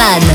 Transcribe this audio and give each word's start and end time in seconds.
Slimane. 0.00 0.29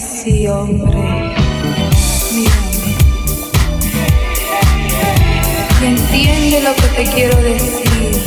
Sí, 0.00 0.46
hombre. 0.46 0.96
Mírame. 2.32 2.94
Y 5.80 5.86
entiende 5.86 6.60
lo 6.60 6.74
que 6.74 6.88
te 6.96 7.04
quiero 7.10 7.36
decir. 7.38 8.22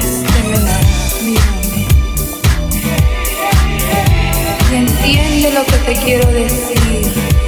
Estela, 0.00 0.80
mírame. 1.22 1.86
Y 4.70 4.74
entiende 4.74 5.50
lo 5.52 5.64
que 5.66 5.76
te 5.76 5.94
quiero 6.02 6.26
decir. 6.28 7.43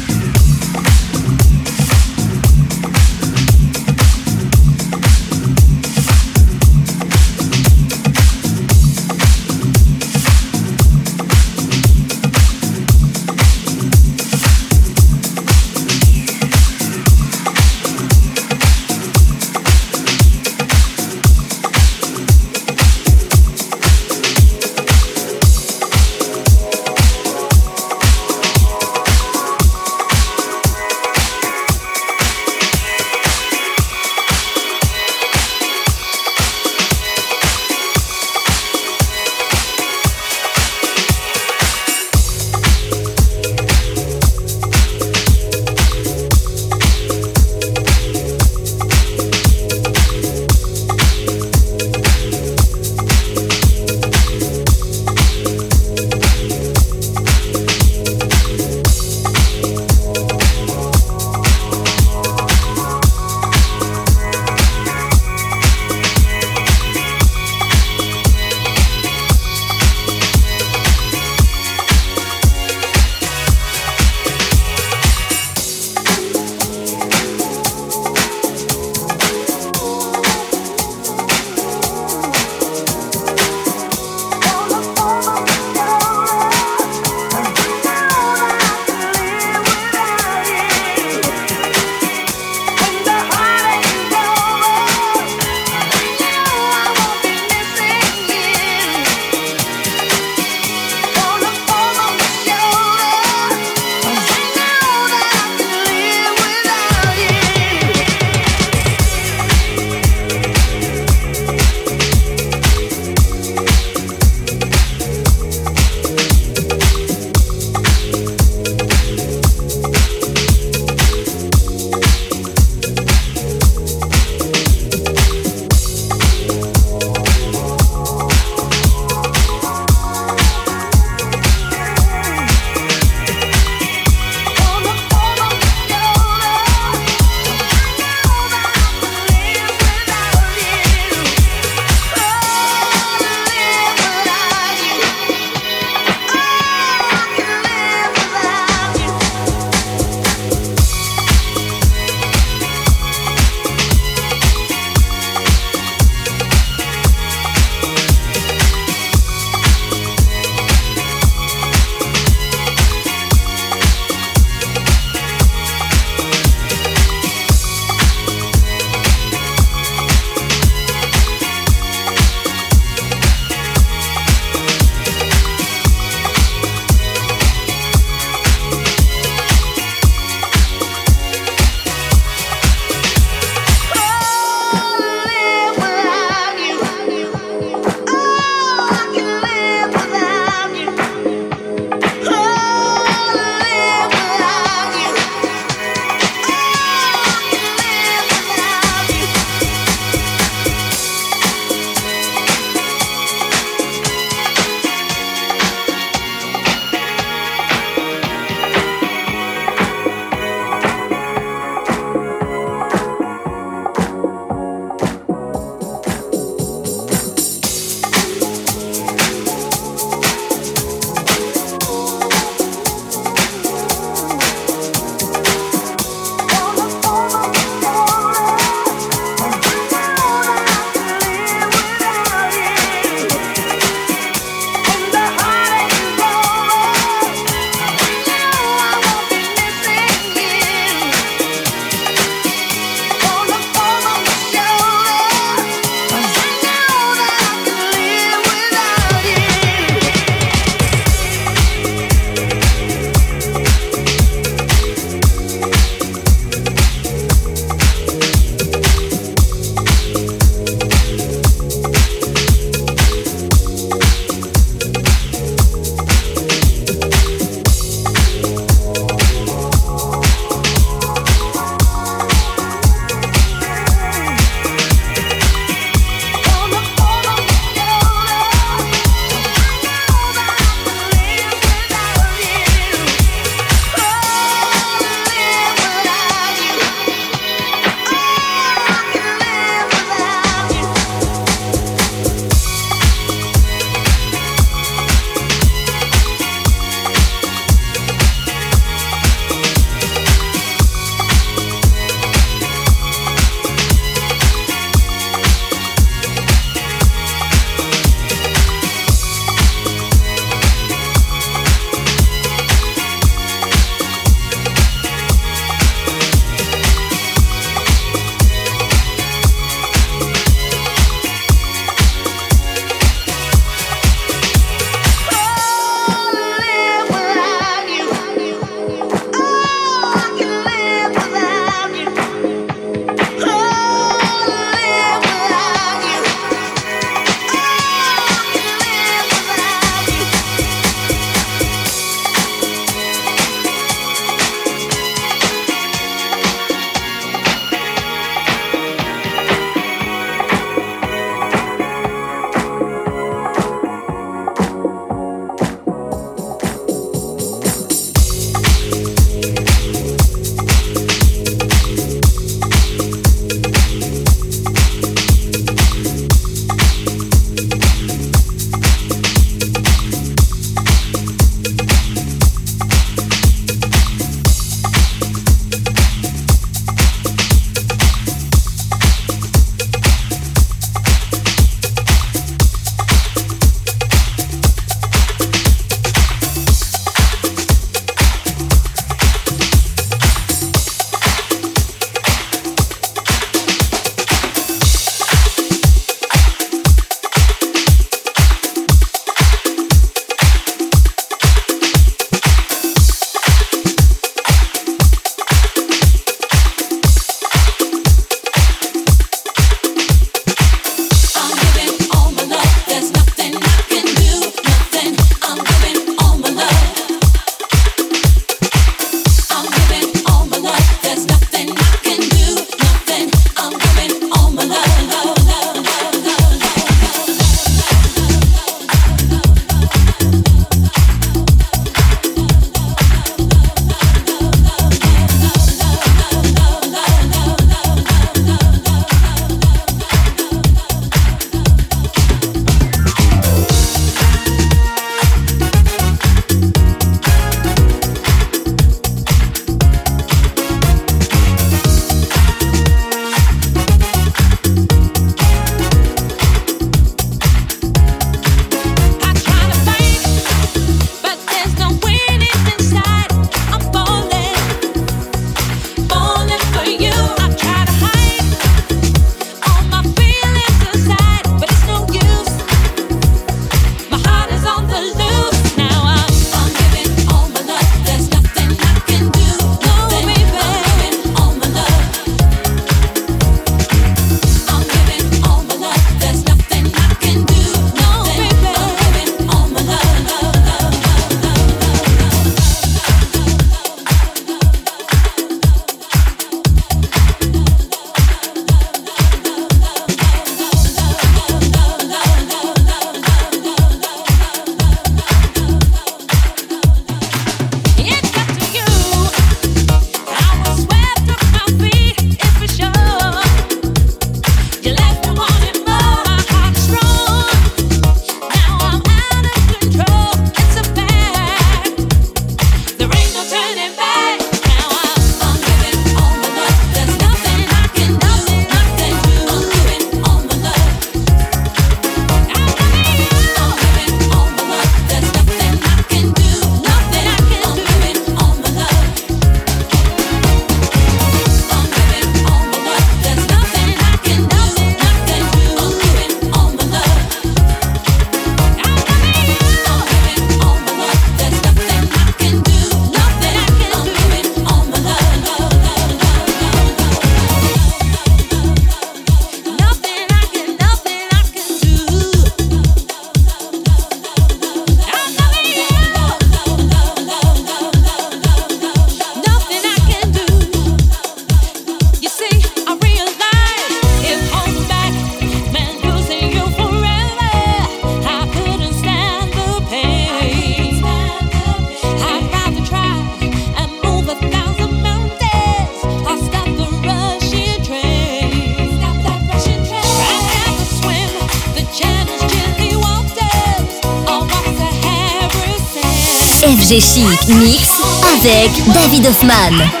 David 599.11 599.25
Hoffman. 599.25 600.00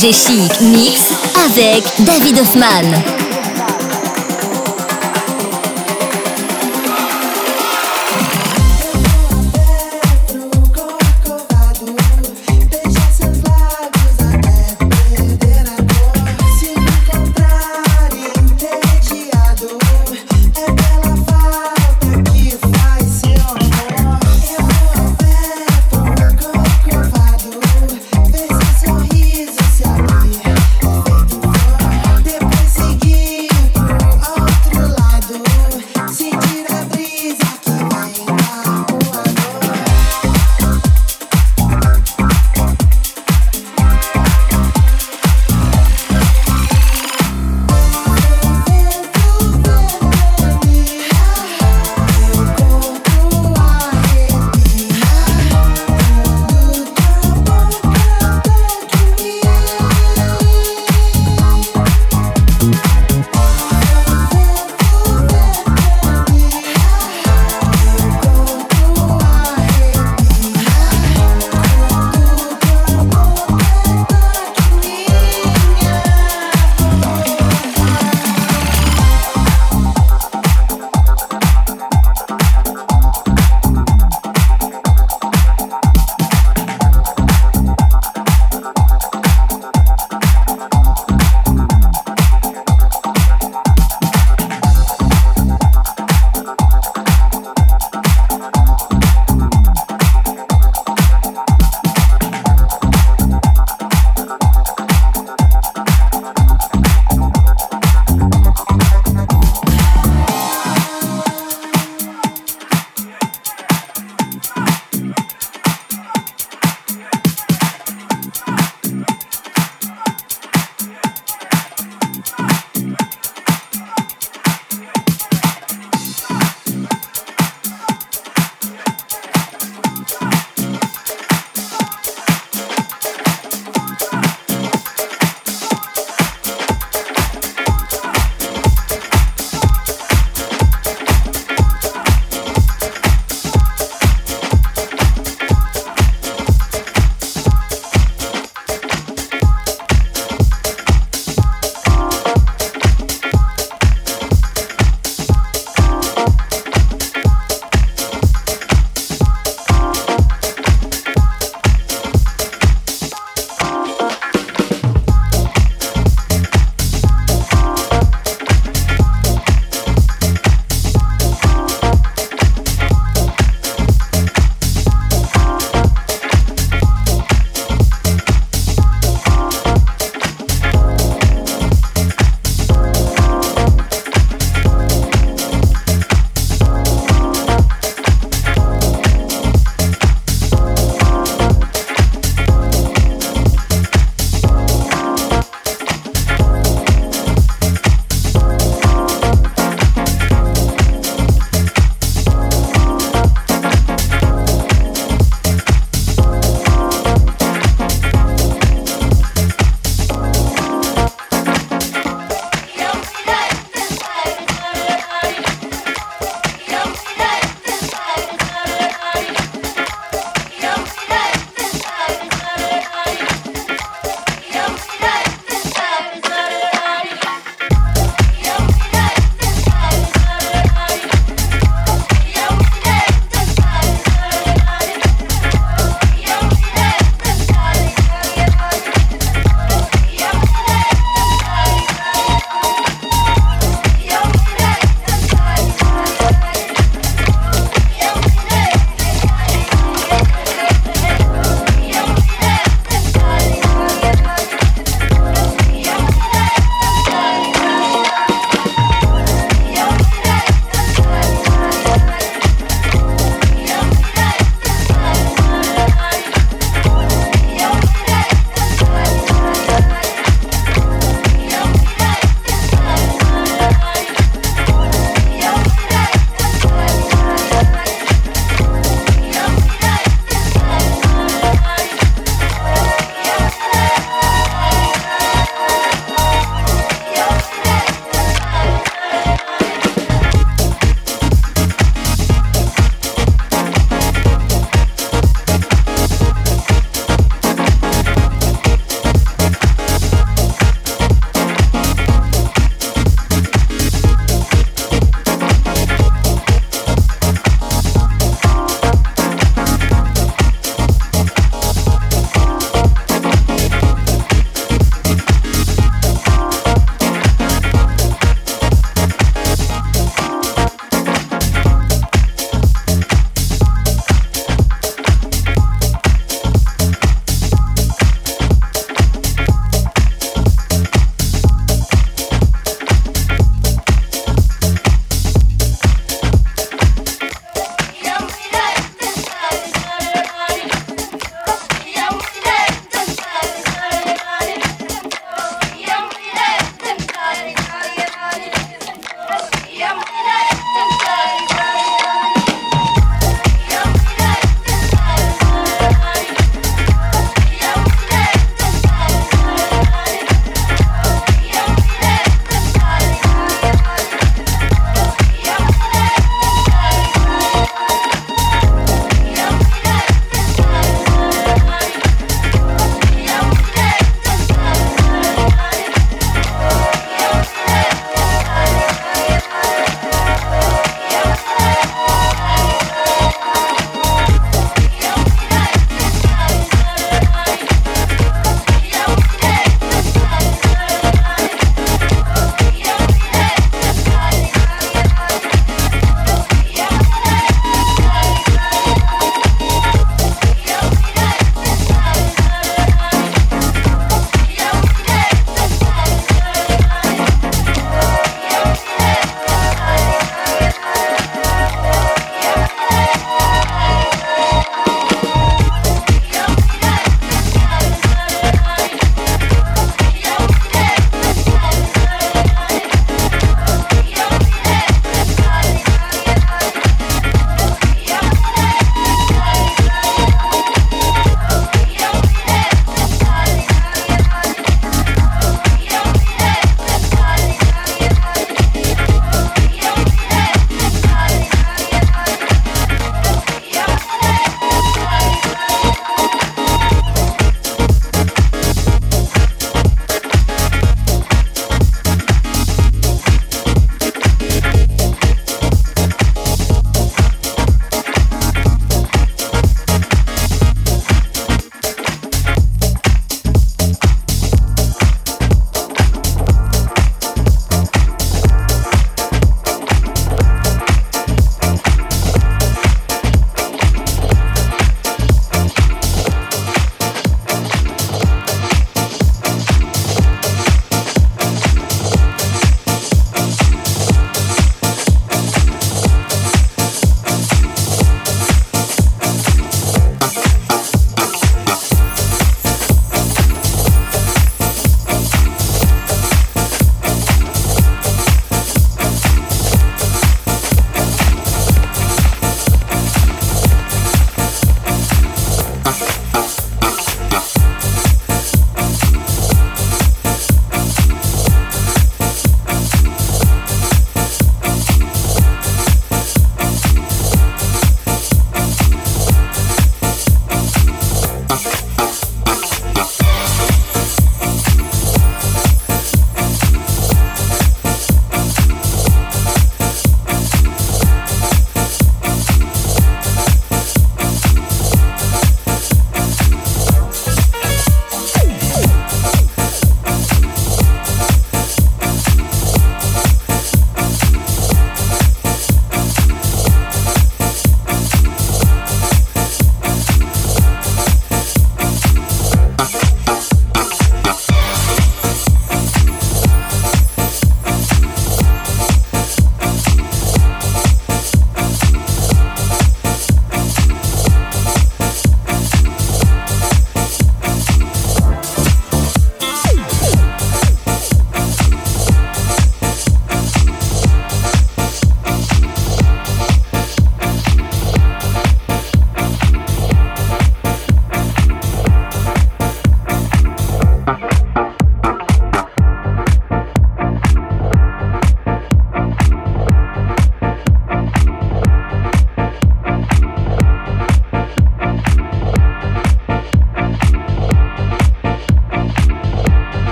FG 0.00 0.12
Chic 0.14 0.60
Mix 0.62 1.12
avec 1.44 1.84
David 2.06 2.38
Hoffman. 2.38 3.19